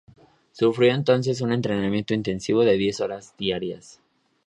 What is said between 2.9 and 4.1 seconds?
horas diarias.